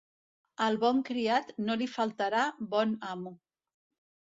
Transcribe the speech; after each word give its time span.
Al 0.67 0.79
bon 0.83 1.01
criat 1.09 1.51
no 1.67 1.77
li 1.83 1.89
faltarà 1.97 2.41
bon 2.75 2.99
amo. 3.13 3.37